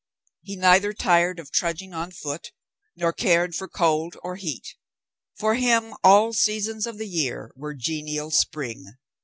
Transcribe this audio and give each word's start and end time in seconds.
He 0.41 0.55
neither 0.55 0.93
tired 0.93 1.37
of 1.39 1.51
trudging 1.51 1.93
on 1.93 2.09
foot, 2.09 2.53
nor 2.95 3.13
cared 3.13 3.53
for 3.53 3.67
cold 3.67 4.17
or 4.23 4.35
heat. 4.35 4.75
For 5.37 5.53
him 5.53 5.93
all 6.03 6.33
seasons 6.33 6.87
of 6.87 6.97
the 6.97 7.07
year 7.07 7.51
were 7.55 7.75
genial 7.75 8.31
spring. 8.31 8.93